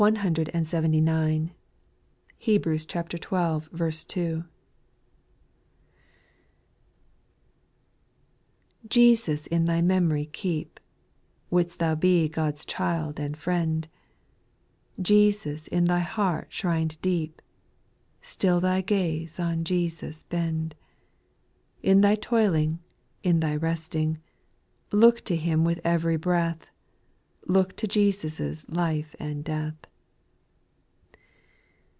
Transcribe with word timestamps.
1 0.01 0.15
79. 0.65 1.51
Hebrews 2.39 2.87
xii. 2.91 3.03
2. 3.07 3.35
1. 3.69 4.45
TESUS 8.89 9.45
in 9.45 9.65
thy 9.65 9.79
memory 9.79 10.25
keep, 10.33 10.79
V 10.79 10.85
Would'st 11.55 11.77
thou 11.77 11.93
be 11.93 12.27
God's 12.27 12.65
child 12.65 13.19
and 13.19 13.37
friend*' 13.37 13.87
Jesus 14.99 15.67
in 15.67 15.85
thy 15.85 15.99
heart 15.99 16.51
shrin'd 16.51 16.99
deep, 17.03 17.39
Still 18.23 18.59
thy 18.59 18.81
gaze 18.81 19.39
on 19.39 19.63
Jesus 19.63 20.23
bend. 20.23 20.73
In 21.83 22.01
thy 22.01 22.15
toiling, 22.15 22.79
in 23.21 23.39
thy 23.39 23.55
resting, 23.55 24.17
Look 24.91 25.21
to 25.25 25.35
Him 25.35 25.63
with 25.63 25.79
every 25.83 26.17
breath. 26.17 26.71
Look 27.45 27.75
to 27.75 27.85
Jesus' 27.87 28.65
life 28.67 29.15
and 29.19 29.43
death. 29.43 29.75